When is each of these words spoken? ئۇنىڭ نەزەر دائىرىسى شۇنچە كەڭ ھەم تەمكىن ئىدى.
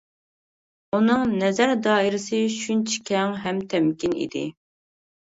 ئۇنىڭ 0.95 1.33
نەزەر 1.41 1.73
دائىرىسى 1.87 2.39
شۇنچە 2.53 3.03
كەڭ 3.09 3.35
ھەم 3.43 3.59
تەمكىن 3.75 4.15
ئىدى. 4.23 4.43